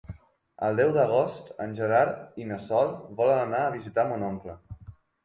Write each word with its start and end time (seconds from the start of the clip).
El 0.67 0.77
deu 0.79 0.93
d'agost 0.93 1.51
en 1.65 1.75
Gerard 1.79 2.41
i 2.45 2.47
na 2.53 2.57
Sol 2.63 2.89
volen 3.21 3.43
anar 3.43 3.61
a 3.67 3.75
visitar 3.77 4.07
mon 4.13 4.25
oncle. 4.31 4.57